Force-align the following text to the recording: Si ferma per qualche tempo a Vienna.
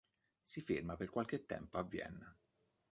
Si 0.41 0.61
ferma 0.61 0.95
per 0.97 1.11
qualche 1.11 1.45
tempo 1.45 1.77
a 1.77 1.83
Vienna. 1.83 2.35